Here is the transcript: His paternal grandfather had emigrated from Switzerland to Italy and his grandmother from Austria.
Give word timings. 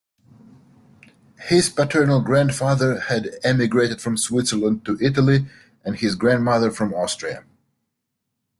His 1.41 1.69
paternal 1.69 2.21
grandfather 2.21 3.01
had 3.01 3.37
emigrated 3.43 4.01
from 4.01 4.17
Switzerland 4.17 4.83
to 4.85 4.97
Italy 4.99 5.45
and 5.85 5.95
his 5.95 6.15
grandmother 6.15 6.71
from 6.71 6.91
Austria. 6.91 7.43